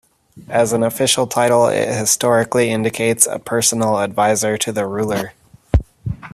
[0.49, 5.33] As an official title, it historically indicates a personal advisor to the ruler.